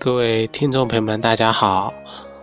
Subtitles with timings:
[0.00, 1.92] 各位听众朋友们，大家好，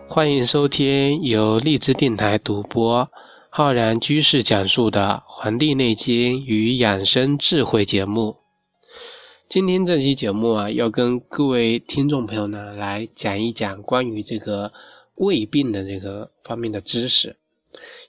[0.07, 3.09] 欢迎收听由荔枝电台独播、
[3.49, 8.35] 浩然居士讲述的《黄帝内经与养生智慧》节目。
[9.49, 14.71] 今天这期节目啊，要跟各位听众朋友呢来讲一讲关于这个
[15.15, 17.37] 胃病的这个方面的知识。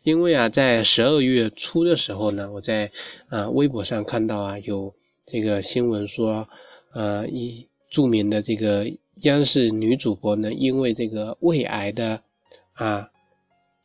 [0.03, 2.91] 因为啊，在十二月初的时候呢，我在
[3.31, 4.93] 啊微博上看到啊有
[5.25, 6.47] 这个新闻说，
[6.93, 8.87] 呃一著名的这个。
[9.23, 12.23] 央视女主播呢，因为这个胃癌的
[12.75, 13.11] 啊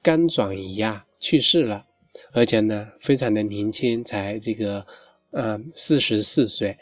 [0.01, 1.85] 肝转移啊去世了，
[2.33, 4.85] 而且呢非常的年轻，才这个
[5.31, 6.77] 呃四十四岁。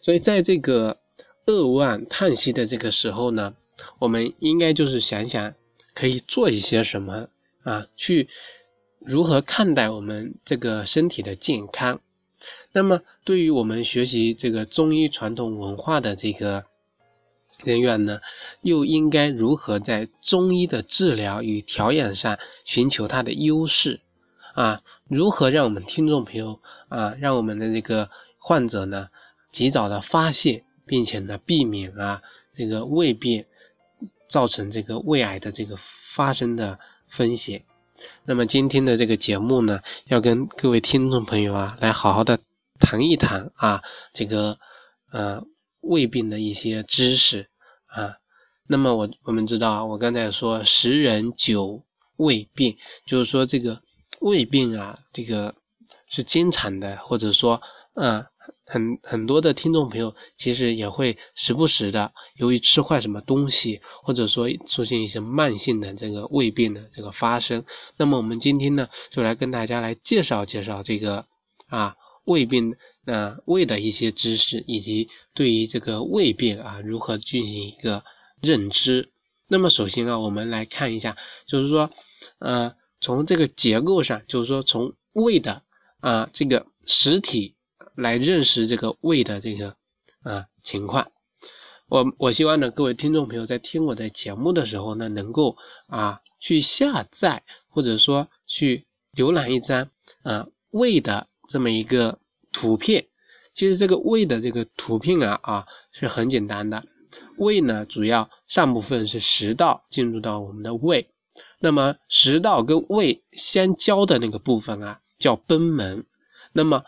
[0.00, 0.98] 所以在这个
[1.46, 3.54] 扼腕叹息的这个时候呢，
[3.98, 5.54] 我们应该就是想想
[5.92, 7.28] 可以做一些什么
[7.64, 8.28] 啊，去
[9.00, 12.00] 如何看待我们这个身体的健康。
[12.72, 16.69] 那么对于我们学习这个中医传统文化的这个。
[17.64, 18.20] 人员呢，
[18.62, 24.00] 又应该如何在中医的治疗与调养上寻求它的优势？
[24.54, 29.08] 啊，如何让我们听众朋友啊，让我们的这个患者呢，
[29.52, 32.20] 及早的发现，并且呢，避免啊
[32.52, 33.44] 这个胃病
[34.28, 37.64] 造成这个胃癌的这个发生的风险。
[38.24, 42.38] 那么今天的这个节目呢，要跟各位听众朋友啊，来好好的
[42.80, 44.58] 谈一谈啊，这个
[45.12, 45.42] 呃
[45.82, 47.49] 胃病的一些知识。
[47.90, 48.14] 啊，
[48.68, 51.82] 那么我我们知道，我刚才说十人九
[52.16, 53.82] 胃病，就是说这个
[54.20, 55.54] 胃病啊，这个
[56.06, 57.60] 是经常的，或者说，
[57.94, 58.24] 嗯，
[58.64, 67.64] 很很多的听众朋友其实也会时不时的，由于吃坏什么东西，或者说出现一些慢性的这个胃病的这个发生。
[67.96, 71.26] 那么我们今天呢，就来跟大家来介绍介绍这个
[71.68, 72.76] 啊胃病。
[73.02, 78.04] 那胃的一些知识，以及对于这个胃病啊，如何进行一个
[78.42, 79.10] 认知。
[79.48, 81.16] 那么首先啊，我们来看一下，
[81.46, 81.88] 就是说，
[82.38, 85.62] 呃，从这个结构上，就是说从胃的
[86.00, 87.56] 啊这个实体
[87.94, 89.74] 来认识这个胃的这个
[90.22, 91.10] 啊情况。
[91.88, 95.56] 我我希望呢，各位听众朋友在听我的节目的时候呢，能够
[95.86, 99.90] 啊去下载或者说去浏览一张
[100.22, 102.18] 啊胃的这么一个。
[102.52, 103.06] 图片，
[103.54, 106.82] 其实这个胃的这个图片啊啊是很简单的。
[107.38, 111.10] 胃呢，主要上部分是食道进入到我们的胃，
[111.58, 116.06] 那么食道跟胃相交的那个部分啊叫贲门，
[116.52, 116.84] 那么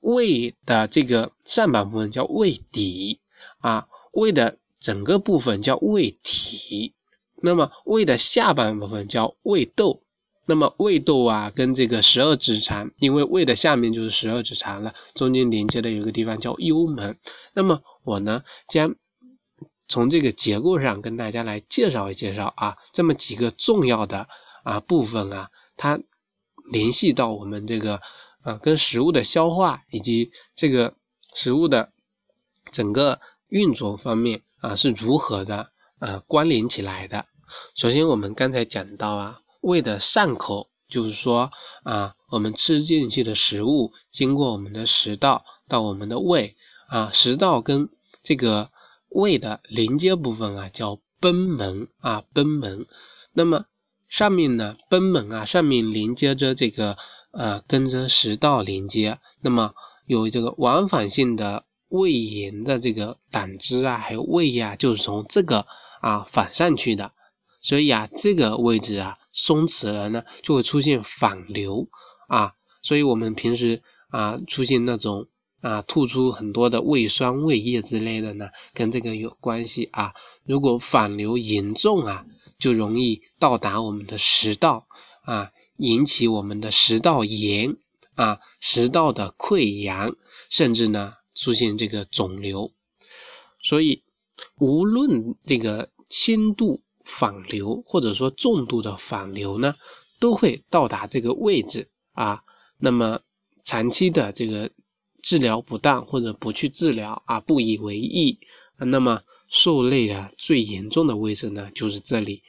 [0.00, 3.20] 胃的这个上半部分叫胃底
[3.58, 6.94] 啊，胃的整个部分叫胃体，
[7.42, 10.03] 那么胃的下半部分叫胃窦。
[10.46, 17.16] 那么胃窦啊，跟这个十二指肠，因为胃的下面就是十二指肠了，中间连接的有个地方叫幽门。
[17.54, 18.94] 那么我呢，将
[19.88, 24.28] 从这个结构上跟大家来介绍一介绍啊，这么几个重要的
[24.64, 25.98] 啊部分啊，它
[26.70, 28.02] 联系到我们这个
[28.42, 30.94] 啊跟食物的消化以及这个
[31.34, 31.90] 食物的
[32.70, 33.18] 整个
[33.48, 37.24] 运作方面啊是如何的啊关联起来的。
[37.74, 39.40] 首先我们刚才讲到啊。
[39.64, 41.50] 胃的上口，就是说
[41.82, 46.54] 啊，我们吃进去的食物经过我们的食道到我们的胃
[46.88, 47.88] 啊，食道跟
[48.22, 48.70] 这个
[49.08, 52.86] 胃的连接部分啊叫贲门啊，贲门。
[53.32, 53.64] 那么
[54.06, 56.98] 上面呢，贲门啊，上面连接着这个
[57.32, 59.72] 啊，跟着食道连接，那么
[60.06, 65.66] 有这个往返性的胃炎的这个胆汁啊，还有胃呀，就是从这个
[66.02, 67.12] 啊反上去的。
[67.60, 71.86] 所以啊，这个位置啊松弛了呢，就会出现反流
[72.28, 72.52] 啊。
[72.82, 75.26] 所以我们平时啊出现那种
[75.60, 80.12] 啊吐出很多的胃酸、胃液之类的呢，跟这个有关系啊。
[80.44, 82.24] 如果反流严重啊，
[82.58, 84.86] 就容易到达我们的食道
[85.24, 87.76] 啊，引起我们的食道炎
[88.14, 90.14] 啊、食道的溃疡，
[90.48, 92.70] 甚至呢出现这个肿瘤。
[93.62, 94.02] 所以
[94.58, 99.74] 无论这个轻度，反流或者说重度的反流呢，
[100.18, 102.42] 都会到达这个位置啊。
[102.78, 103.20] 那么
[103.62, 104.70] 长期的这个
[105.22, 108.38] 治疗不当或者不去治疗啊，不以为意，
[108.78, 112.42] 那么受累啊最严重的位置呢就是这里。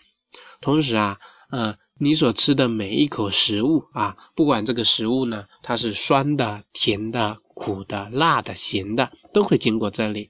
[0.60, 1.20] 同时啊，
[1.52, 10.30] 呃，你所吃的每一口食物啊，不管这个食物呢它是酸的、甜的、苦的、辣的、咸的，都会经过这里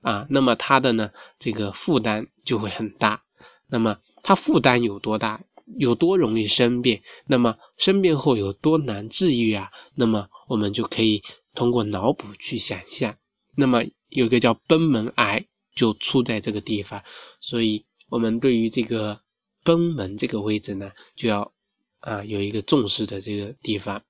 [0.00, 0.26] 啊。
[0.30, 3.22] 那么它的呢这个负担就会很大。
[3.68, 5.42] 那么它负担有多大，
[5.76, 7.00] 有多容易生病？
[7.26, 9.70] 那么生病后有多难治愈啊？
[9.94, 11.22] 那么我们就可以
[11.54, 13.16] 通过脑补去想象。
[13.56, 17.02] 那么有个叫贲门癌就出在这个地方，
[17.40, 19.20] 所以我们对于这个
[19.64, 21.52] 贲门这个位置呢，就要
[22.00, 24.02] 啊有一个重视的这个地方。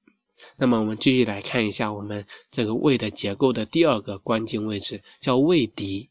[0.56, 6.10] 那么我们继续来看一下我们这个胃的结构的第二个关键位置，叫胃底。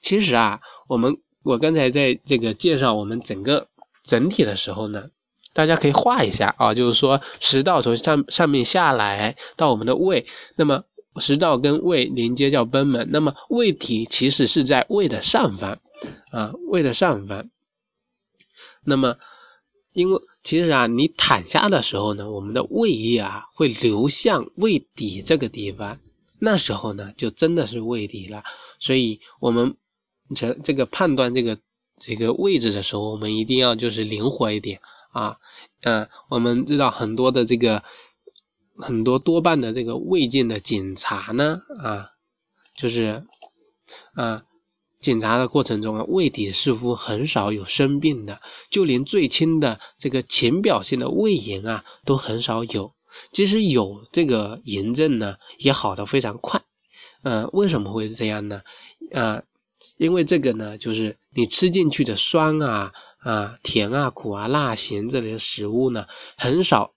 [0.00, 3.68] 其实啊，我们我刚才在这个介绍我们整个
[4.02, 5.10] 整体的时候呢，
[5.52, 10.26] 大家可以画一下啊，就是说食道从上上面下来到我们的胃，
[10.56, 10.82] 那么
[11.20, 15.78] 食道跟胃连接叫贲门，那么胃体其实是在胃的上方
[16.32, 17.48] 啊，胃的上方。
[18.84, 19.16] 那么
[19.92, 26.00] 因为其实啊，你躺下的时候呢，我们的胃液啊会流向胃底这个地方，
[26.38, 28.42] 那时候呢就真的是胃底了。
[28.80, 29.76] 所以，我们
[30.34, 31.58] 这这个判断这个
[31.98, 34.80] 这个位置的时候，我们一定要就是灵活一点
[35.12, 35.38] 啊。
[35.82, 37.82] 嗯，我们知道很多的这个
[38.76, 42.10] 很多多半的这个胃镜的检查呢啊，
[42.74, 43.26] 就是
[44.14, 44.44] 啊。
[45.00, 48.40] 检查的过程中啊，胃底似乎很少有生病的，
[48.70, 52.94] 就连最轻的这个浅表性的胃炎啊，都很少有。
[53.30, 56.62] 即使有这个炎症呢，也好的非常快。
[57.22, 58.62] 呃，为什么会这样呢？
[59.12, 59.42] 啊，
[59.96, 66.06] 因为这个呢，就是你吃进去的酸啊、啊甜啊、苦啊、辣、咸这类的食物呢，
[66.36, 66.92] 很少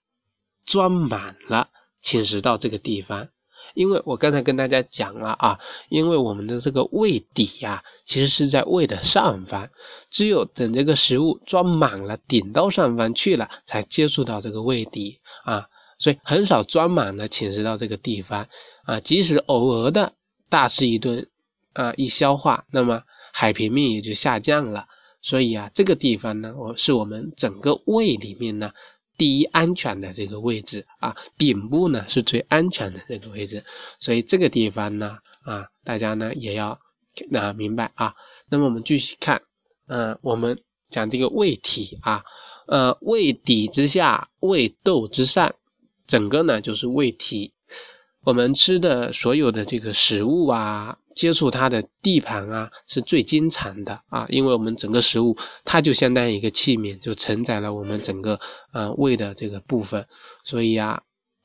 [0.66, 1.68] 装满了
[2.00, 3.28] 侵蚀到这个地方。
[3.74, 9.68] 因为我刚才跟大家讲了啊，因为我们的这个胃底呀，其实是在胃的上方，
[10.10, 15.68] 只有等这个食物装满了，顶到上方去了，才接触到这个胃底啊，
[15.98, 18.48] 所以很少装满了侵蚀到这个地方
[18.84, 18.98] 啊。
[18.98, 20.14] 即使偶尔的
[20.48, 21.28] 大吃一顿
[21.78, 23.02] 啊，一消化，那么
[23.32, 24.84] 海平面也就下降了。
[25.22, 28.72] 所以啊，这个地方呢，我是我们整个胃里面呢。
[29.16, 33.64] 第一安全的这个位置啊，顶部呢是最安全的这个位置，
[33.98, 36.78] 所以这个地方呢啊，大家呢也要
[37.32, 38.14] 啊明白啊。
[38.48, 39.42] 那么我们继续看，
[39.88, 40.56] 嗯，我们
[40.88, 42.22] 讲这个胃体啊，
[42.68, 45.52] 呃，胃底之下，胃窦之上，
[46.06, 47.52] 整个呢就是胃体。
[48.24, 50.98] 我们吃的所有的这个食物啊。
[51.14, 58.38] 接触它的地盘啊，是最经常的啊，因为我们整个食物它就相当于一个器皿，就承载了我们整个
[58.72, 60.06] 呃胃的这个部分，
[60.44, 61.02] 所以啊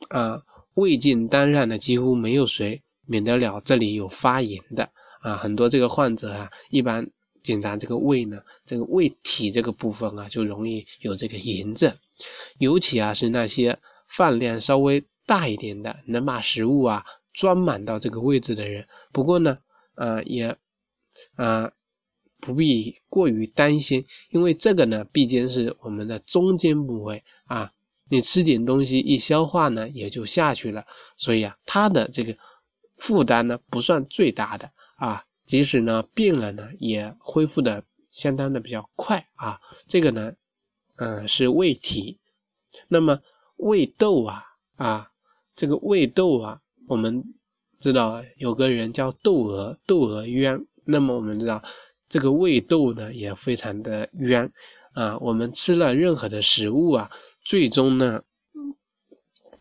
[0.09, 0.39] 啊
[0.75, 4.87] 胃镜当然呢几乎没有谁免得了这里有发炎的
[5.23, 7.09] 啊，很多这个患者啊，一般
[7.41, 11.91] 检查这个胃呢，这个胃体这个部分啊，就容易有这个炎症，
[12.59, 17.05] 尤其啊是那些饭量稍微大一点的，能把食物啊。
[17.33, 19.57] 装满到这个位置的人，不过呢，
[19.95, 20.55] 呃，也，
[21.35, 21.71] 呃，
[22.39, 27.73] 不必过于担心，因为这个呢，毕竟是我们的中间部位啊，
[28.07, 30.85] 你吃点东西一消化呢，也就下去了，
[31.17, 32.37] 所以啊，它的这个
[32.97, 40.33] 负担呢，不算最大的啊，即使呢病了呢，也恢复的相当的比较快啊，这个呢，
[40.97, 42.19] 嗯，是胃体，
[42.87, 43.21] 那么
[43.55, 44.43] 胃窦啊，
[44.75, 45.09] 啊，
[45.55, 46.59] 这个胃窦啊。
[46.87, 47.23] 我们
[47.79, 50.65] 知道有个人叫窦娥，窦娥冤。
[50.85, 51.63] 那么我们知道
[52.09, 54.51] 这个胃窦呢也非常的冤
[54.93, 55.17] 啊。
[55.19, 57.09] 我们吃了任何的食物啊，
[57.45, 58.21] 最终呢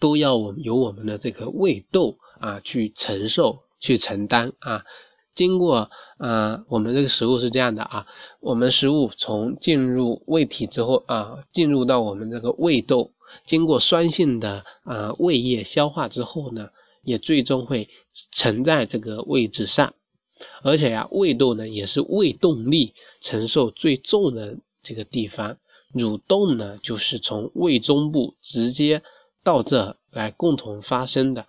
[0.00, 4.82] 都要我们由我们的这个胃窦啊去承受、去承担啊。
[5.34, 8.06] 经过啊，我们这个食物是这样的啊，
[8.40, 13.12] 我们食物从进入胃体之后啊，进入到我们这个胃窦，
[13.44, 16.68] 经过酸性的啊胃液消化之后呢。
[17.04, 17.88] 也最终会
[18.30, 19.92] 沉在这个位置上，
[20.62, 25.58] 而且呀，胃窦呢也是胃动力承受最重的这个地方。
[25.94, 29.02] 蠕动呢，就是从胃中部直接
[29.42, 31.44] 到这来共同发生的。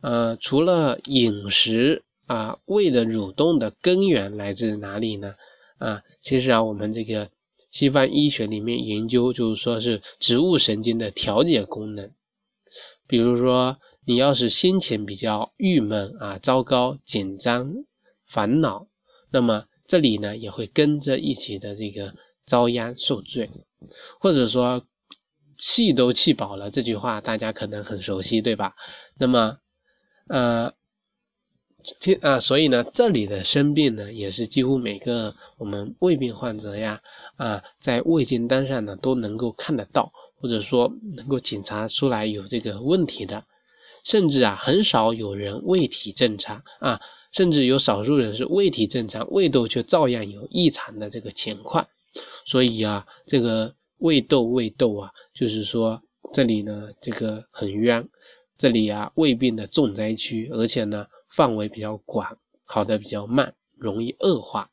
[0.00, 5.34] 呃，除了饮食啊，胃的蠕动的根源来自哪里呢？
[5.78, 7.28] 啊，其实啊，我们这个
[7.74, 12.10] 西方医学里面研究，就是说是植物神经的调节功能，
[13.06, 13.76] 比如说。
[14.06, 17.72] 你要是心情比较郁闷啊、糟糕、紧张、
[18.26, 18.86] 烦恼，
[19.30, 22.14] 那么这里呢也会跟着一起的这个
[22.44, 23.50] 遭殃受罪，
[24.20, 24.84] 或者说
[25.56, 28.74] 气都气饱了，这句话大家可能很熟悉，对吧？
[29.16, 29.56] 那么，
[30.28, 30.74] 呃，
[32.20, 37.00] 啊，所以呢，这里的生病呢，也是几乎每个我们胃病患者呀，
[37.36, 43.44] 啊，在胃镜单上呢都能够看得到，或者说能够检查出来有这个问题的。
[44.04, 47.00] 甚至啊，很少有人胃体正常啊，
[47.32, 51.88] 甚至有少数人是胃体正常，胃窦却照样有异常的这个情况。
[52.44, 56.02] 所以啊，这个胃窦胃窦啊，就是说
[56.34, 58.06] 这里呢，这个很冤，
[58.58, 64.70] 这里啊，胃病的重灾区，而且呢，范围比较广，好的比较慢，容易恶化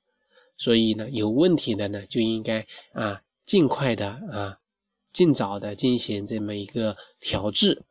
[0.57, 4.59] 所以呢，有问题的呢就应该啊尽快的啊
[5.11, 7.81] 尽早的进行这么一个调治。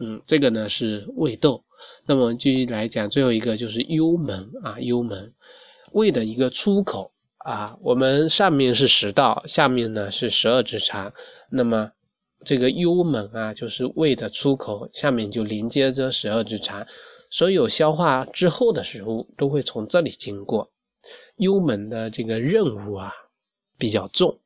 [0.00, 1.62] 嗯，这个呢是胃窦。
[2.04, 5.32] 那么继续来讲，最后一个就是幽门啊，幽门
[5.92, 11.12] 胃的一个出口啊，我们上面是食道，下面呢是十二指肠。
[11.48, 11.92] 那么
[12.44, 16.84] 这个幽门啊，就是胃的出口，下面就连接着十二指肠，
[17.30, 20.70] 所有消化之后的食物都会从这里经过。
[21.36, 23.12] 幽门的这个任务啊
[23.78, 24.40] 比较重，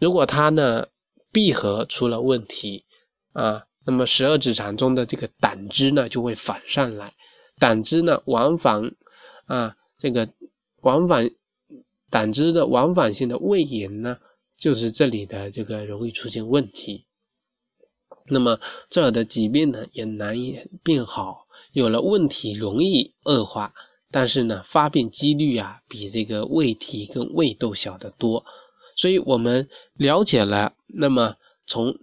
[0.00, 0.86] 如果它呢
[1.30, 2.84] 闭合出了问题
[3.32, 3.66] 啊。
[3.84, 7.14] 那么十二指肠中的这个胆汁呢，就会反上来，
[7.58, 8.94] 胆汁呢往返
[9.46, 10.28] 啊，这个
[10.82, 11.28] 往返
[12.08, 14.18] 胆汁的往返性的胃炎呢，
[14.56, 17.06] 就是这里的这个容易出现问题。
[18.26, 23.74] 那么这儿的疾病呢也难以变好，有了问题容易恶化，
[24.10, 28.44] 但是呢发病几率啊比这个胃体跟胃窦小得多。
[28.96, 31.36] 所以我们了解了，那么
[31.66, 31.98] 从。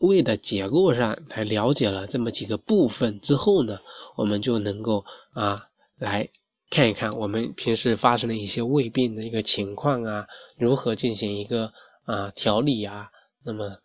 [0.00, 3.80] 胃的结构上来了解了这么几个部分之后呢，
[4.16, 6.26] 我们就能够啊来
[6.70, 10.26] 看一看我们平时发生的一些胃病的一个情况啊，
[10.56, 11.70] 如何进行一个
[12.06, 13.10] 啊调理啊。
[13.44, 13.76] 那么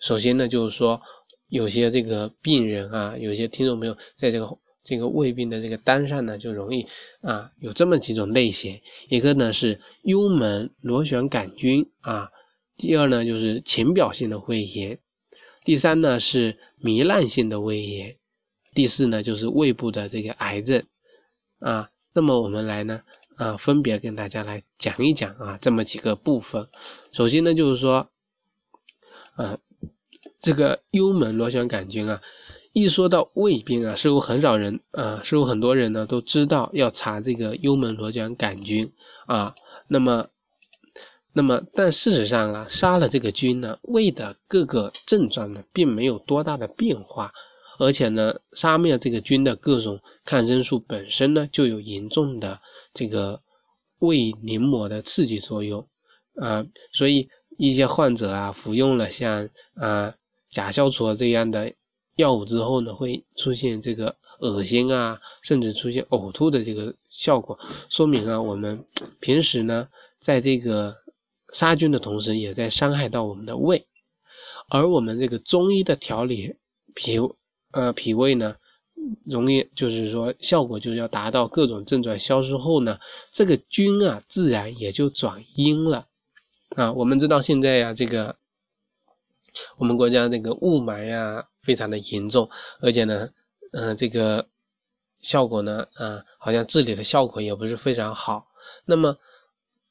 [0.00, 1.02] 首先呢，就是说
[1.48, 6.86] 有些这个病人啊，有些听众朋友在这个这个胃病的这个单上呢，就容易
[7.20, 12.30] 啊有这么几种类型，一个呢是幽门螺旋杆菌啊，
[12.76, 14.98] 第二呢就是浅表性的胃炎。
[15.64, 18.16] 第三呢是糜烂性的胃炎，
[18.72, 20.82] 第四呢就是胃部的这个癌症
[21.58, 21.90] 啊。
[22.14, 23.02] 那么我们来呢
[23.36, 26.66] 啊分别跟大家来讲一讲啊这么几个部分。
[27.12, 28.08] 首先呢就是说，
[29.34, 29.58] 啊
[30.38, 32.20] 这个幽门螺旋杆菌啊，
[32.72, 38.92] 一说到胃病啊，似乎很少人啊，似乎很多人呢都知道要查这个幽门螺旋杆菌
[39.26, 39.54] 啊。
[39.88, 40.28] 那么
[41.32, 47.32] 那么，但事实上啊，杀了这个菌呢，胃的各个症状呢，并没有多大的变化，
[47.78, 52.60] 而且呢，杀灭这个菌的各种抗生素本身呢，就有严重的
[52.92, 53.40] 这个
[54.00, 55.86] 胃黏膜的刺激作用
[56.36, 60.14] 啊，所以一些患者啊，服用了像啊
[60.50, 61.72] 甲硝唑这样的
[62.16, 68.84] 药物之后呢，会出现这个恶心啊，甚至出现呕吐的这个效果，说明啊，我们
[69.20, 69.88] 平时呢，
[70.18, 70.96] 在这个
[71.52, 73.86] 杀菌的同时，也在伤害到我们的胃，
[74.68, 76.56] 而我们这个中医的调理
[76.94, 77.18] 脾
[77.72, 78.56] 呃脾胃呢，
[79.24, 82.98] 容易就是说效果就要达到各种症状消失后呢，
[83.30, 86.06] 这个菌啊自然也就转阴了
[86.76, 86.92] 啊。
[86.92, 88.36] 我们知道现在呀，这个
[89.76, 92.48] 我们国家这个雾霾呀非常的严重，
[92.80, 93.28] 而且呢，
[93.72, 94.46] 嗯，这个
[95.20, 98.48] 效果呢，嗯，好像治理的效果也不是非常好。
[98.84, 99.16] 那么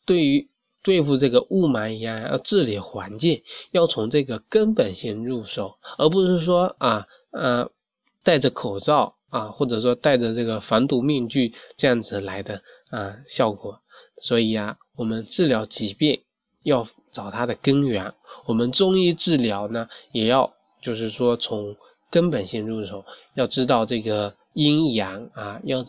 [0.05, 0.49] 对于
[0.83, 7.69] 对付这个雾霾一样，要治理环境，要从这个根本性入手，而不是说啊呃
[8.23, 13.81] 戴着口罩啊，或者说戴着这个防毒面具这样子来的啊效果。
[14.17, 16.23] 所以呀，我们治疗疾病
[16.63, 18.13] 要找它的根源。
[18.45, 20.53] 我们中医治疗呢，也要
[20.85, 21.75] 就是说从
[22.11, 24.33] 根本性入手，要知道这个。
[24.57, 25.85] 阴阳啊，要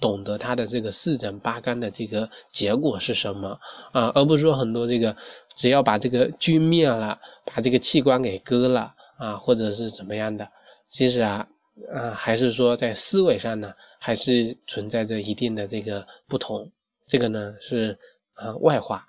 [0.00, 3.58] 懂得它的这个四诊八纲的这个结果是什么
[3.90, 5.16] 啊，而不是说很多这个
[5.56, 10.48] 只要把这个菌灭了，把这个器官给割了啊，或者是怎么样的，
[10.88, 11.44] 其实啊，
[11.92, 16.70] 啊还是说在思维上呢，还是存在着一定的这个不同。
[17.08, 17.98] 这个呢是
[18.34, 19.04] 啊外化。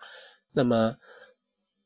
[0.51, 0.91] 那么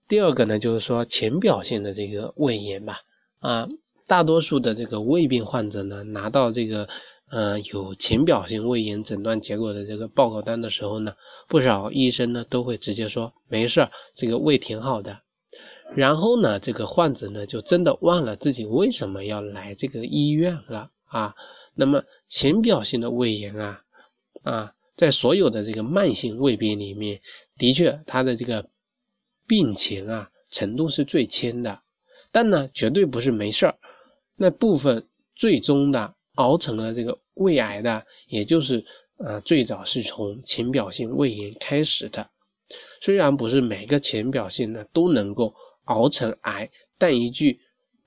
[0.09, 2.99] 第二个呢，就是说浅表性的这个胃炎吧，
[3.39, 3.69] 啊。
[4.07, 6.89] 大多数的这个胃病患者呢，拿到这个
[7.29, 11.13] 呃有浅表性胃炎诊断结果的这个报告单的时候呢，
[11.47, 15.21] 不少医生呢都会直接说没事儿，这个胃挺好的。
[15.95, 21.35] 然后呢，这个患者呢就真的忘了自己为什么要来这个医院了啊。
[21.75, 23.83] 那么浅表性的胃炎啊
[24.41, 27.21] 啊，在所有的这个慢性胃病里面，
[27.59, 28.65] 的确它的这个
[29.49, 31.81] 病情啊程度是最轻的，
[32.31, 33.75] 但呢绝对不是没事儿。
[34.35, 38.85] 那部分最终的熬成了这个胃癌的，也就是
[39.17, 42.29] 呃最早是从浅表性胃炎开始的。
[43.01, 45.51] 虽然不是每个浅表性的都能够
[45.85, 47.59] 熬成癌，但一句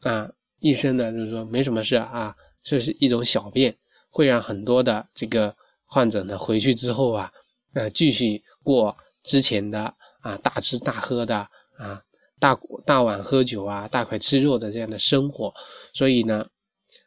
[0.02, 0.30] 啊
[0.60, 3.76] 医生呢就是说没什么事啊，这是一种小便，
[4.08, 7.32] 会让很多的这个患者呢回去之后啊，
[7.74, 11.36] 呃继续过之前的啊大吃大喝的
[11.76, 12.02] 啊。
[12.40, 15.54] 大大碗喝酒啊，大块吃肉的这样的生活，
[15.94, 16.48] 所以呢，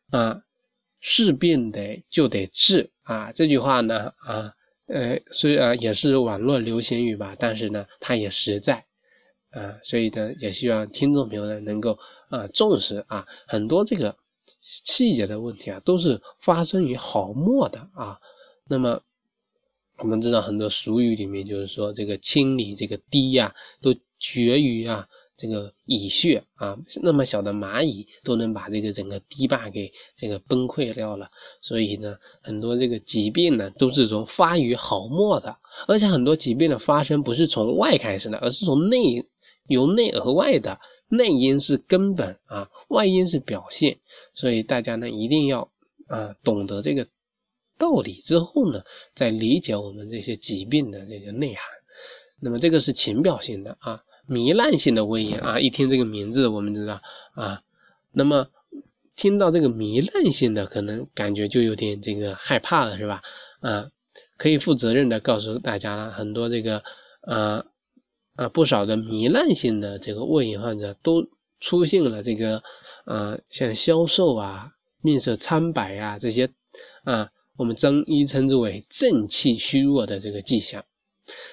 [0.09, 0.41] 啊，
[1.01, 4.53] 是病得就得治啊，这句话呢，啊，
[4.87, 8.85] 呃，虽然也是网络流行语吧，但是呢，它也实在，
[9.49, 14.15] 啊，所以呢，也希望听众朋友呢能够啊重视啊，很多这个
[14.61, 18.17] 细节的问题啊，都是发生于毫末的啊。
[18.69, 19.01] 那么
[19.97, 25.07] 我们知道很多俗语里面就是说，这个清理这个堤呀，都绝于啊。
[25.37, 35.53] 这个蚁穴啊，那么小的蚂蚁都能把这个整个堤坝给这个崩溃掉了，所以呢，很多这个疾病呢都是从发于毫末的，
[35.89, 39.25] 而且很多疾病的发生不是从外开始的，而是从内
[39.67, 43.99] 由内而外的，内因是根本啊，外因是表现，
[44.33, 45.69] 所以大家呢一定要
[46.07, 47.05] 啊懂得这个
[47.77, 48.81] 道理之后呢，
[49.13, 51.63] 再理解我们这些疾病的这个内涵，
[52.39, 54.03] 那么这个是情表性的啊。
[54.27, 56.99] 糜烂性的胃炎啊，一听这个名字，我们知道
[57.35, 57.61] 啊，
[58.11, 58.47] 那么
[59.15, 63.21] 听到这个糜烂性的，可能感觉就有点这个害怕了，是吧？
[63.59, 63.91] 啊，
[64.37, 66.81] 可以负责任的告诉大家了，很多这个
[67.21, 67.63] 啊
[68.35, 71.27] 啊不少的糜烂性的这个胃炎患者都
[71.59, 72.63] 出现了这个
[73.03, 76.49] 啊像消瘦啊、面色苍白啊这些
[77.03, 80.83] 啊，我们中医称之为正气虚弱的这个迹象，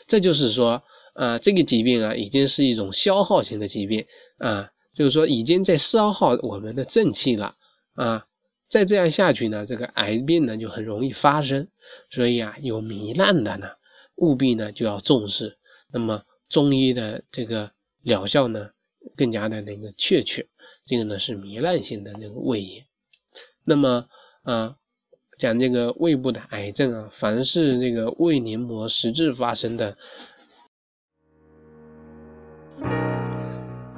[0.06, 0.82] 这就是说。
[1.14, 4.02] 啊，这个疾病啊，已经是一种消耗型的疾病
[4.38, 7.54] 啊，就是说已经在消耗我们的正气了
[7.92, 8.26] 啊。
[8.66, 11.68] 再这样下去呢，这个癌病呢就很容易发生。
[12.08, 13.68] 所以啊，有糜烂的呢，
[14.16, 15.58] 务必呢就要重视。
[15.92, 18.70] 那么中医的这个疗效呢，
[19.14, 20.48] 更加的那个确切。
[20.86, 22.86] 这个呢是糜烂性的那个胃炎。
[23.64, 24.08] 那么
[24.44, 24.78] 啊，
[25.42, 29.96] 讲这个胃部的癌症啊，凡是这个胃黏膜实质发生的。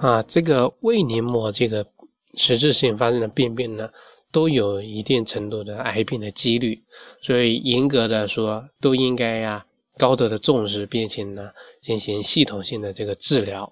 [0.01, 1.87] 啊，这个胃黏膜这个
[2.33, 3.91] 实质性发生的病变呢，
[4.33, 6.83] 都有一定程度的癌病的几率，
[7.21, 9.67] 所以严格的说，都应该呀
[9.99, 13.71] 高度的重视，并且呢进行系统性的这个治疗。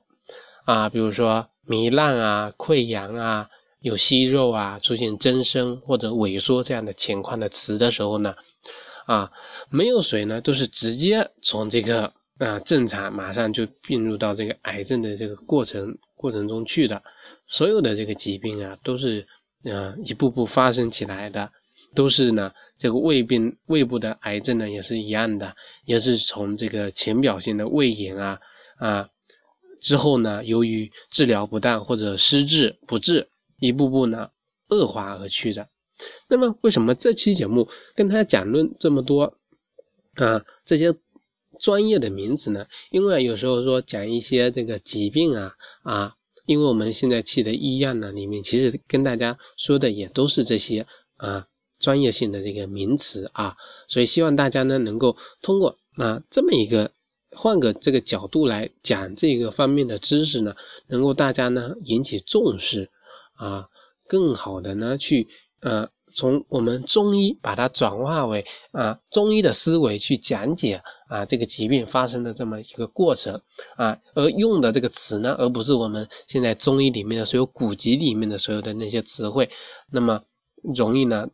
[0.66, 3.48] 啊，比如说糜烂啊、溃疡啊、
[3.82, 8.34] 有息肉啊、出现增生或者萎缩这样的情况的词的时候呢，
[9.06, 9.30] 啊，
[9.68, 15.96] 没有水呢，都是直接从这个啊正常马上就并入到这个癌症的这个过程。
[16.14, 17.02] 过程中去的，
[17.48, 19.26] 所有的这个疾病啊，都是
[19.64, 21.50] 啊一步步发生起来的，
[21.96, 25.52] 都是呢这个胃病、胃部的癌症呢也是一样的，
[25.84, 28.38] 也是从这个浅表性的胃炎啊
[28.78, 29.08] 啊
[29.80, 33.28] 之后呢，由于治疗不当或者失治不治，
[33.62, 34.28] 一步步呢
[34.68, 35.70] 恶化而去的。
[36.28, 39.38] 那么为什么这期节目跟他讲论这么多
[40.16, 40.94] 啊这些？
[41.60, 42.66] 专业的名词呢？
[42.90, 50.84] 因为有时候说讲一些这个疾病啊啊，因为我们现在去的医院呢里面，其实跟大家说的也都是这些
[51.18, 51.46] 啊
[51.78, 53.54] 专业性的这个名词啊，
[53.86, 56.90] 所以希望大家呢能够通过啊这么一个
[57.30, 60.56] 换个这个角度来讲这个方面的知识呢，
[60.88, 62.90] 能够大家呢引起重视
[63.44, 63.68] 啊，
[64.06, 65.28] 更好的呢去
[65.60, 65.88] 呃。
[66.14, 73.40] 从我们中医把它转化为啊中医的思维去讲解啊这个疾病发生的这么一个过程
[73.76, 79.48] 啊，而用的这个词呢，而不是我们现在中医里面的所有古籍里面的所有的那些词汇，
[79.90, 80.22] 那么
[80.74, 81.26] 容易呢，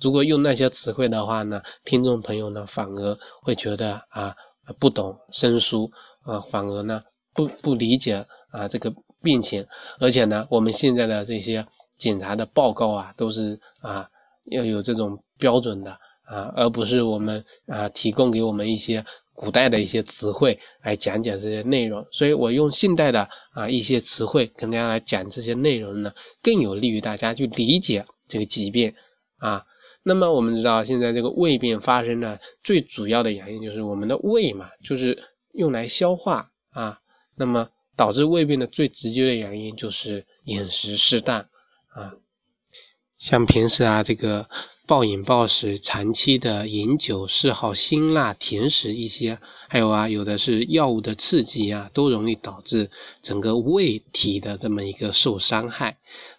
[0.00, 4.34] 如果用那些词汇的话呢，听众朋友呢反而会觉得啊
[4.78, 5.90] 不懂生疏
[6.22, 7.02] 啊，反而呢
[7.34, 9.66] 不不理解啊这个病情，
[10.00, 14.08] 而且呢我们现在的这些检查的报告啊都是啊。
[14.46, 15.92] 要有这种标准的
[16.24, 19.04] 啊，而不是我们啊提供给我们一些
[19.34, 22.04] 古代的一些词汇来讲解这些内容。
[22.10, 28.92] 所以我用现代的啊一些词汇跟大家来讲这些内容呢，更有利于大家去理解这个疾病
[29.38, 29.64] 啊。
[30.02, 35.16] 那么我们知道，现在这个胃病发生的最主要的原因就是我们的胃嘛，就是
[35.52, 36.98] 用来消化啊。
[37.36, 41.40] 那么导致胃病的最直接的原因就是饮食失当
[41.88, 42.14] 啊。
[43.18, 44.48] 像平时啊，这个
[44.84, 52.90] 暴饮暴食、长期的饮酒、嗜好辛辣甜食一些，还有啊，有的是药物的刺激啊，都容易导致
[53.22, 55.98] 整个胃体的这么一个受伤害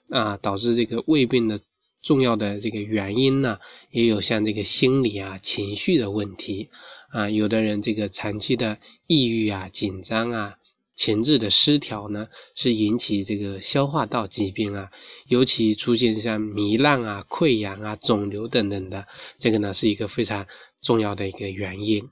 [0.09, 1.61] 啊，导致这个胃病的
[2.01, 3.57] 重要的这个原因呢，
[3.91, 6.69] 也有像这个心理啊、情绪的问题
[7.11, 10.57] 啊，有的人这个长期的抑郁啊、紧张啊。
[10.95, 14.91] 前置的失调呢，是引起这个消化道疾病啊，
[15.27, 20.45] 尤其出现像糜烂啊、溃疡啊、肿瘤等等的，这个呢是一个非常
[20.81, 22.09] 重要的一个原因。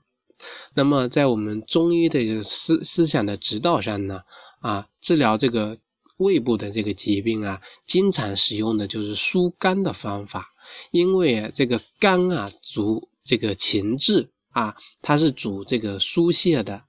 [0.74, 4.22] 那么在我们中医的思思想的指导上呢，
[4.60, 5.78] 啊，治疗这个
[6.16, 10.48] 胃部的这个疾病啊，经常使用的就是疏肝的方法，
[10.90, 16.82] 因为这个肝啊主这个情志啊，它是主这个疏泄的，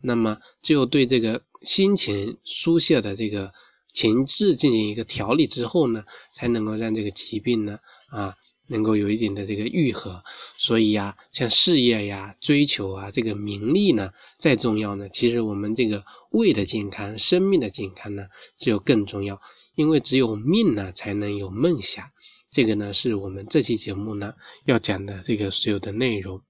[0.00, 3.52] 那么只有对这个心情疏泄的这个
[3.92, 7.78] 情志进行一个调理之后呢，才能够让这个疾病呢
[8.10, 8.34] 啊。
[8.70, 10.22] 能够有一点的这个愈合，
[10.58, 18.26] 所以呀，像事业呀、追求啊、这个名利呢，再重要呢，其实我们这个胃的健康、生命的健康呢，
[18.58, 19.40] 只有更重要，
[19.74, 22.04] 因为只有命呢，才能有梦想。
[22.50, 24.34] 这个呢，是我们这期节目呢
[24.66, 26.42] 要讲的这个所有的内容。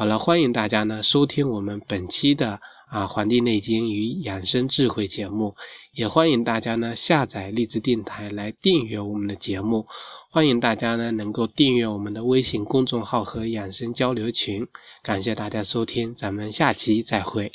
[0.00, 2.58] 好了，欢迎大家呢收听我们本期的
[2.88, 5.54] 啊《黄帝内经与养生智慧》节目，
[5.92, 9.86] 也欢迎大家呢下载荔枝电台来订阅我们的节目。
[10.30, 14.66] 欢迎大家呢能够订阅我们的微信公众号和养生交流群，
[15.02, 17.52] 感谢大家收听，咱们下期再会。